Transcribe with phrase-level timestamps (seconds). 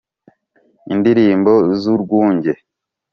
[0.93, 2.53] indilimbo z’urwunge,